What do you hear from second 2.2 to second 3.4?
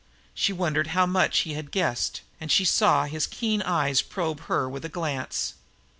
and she saw his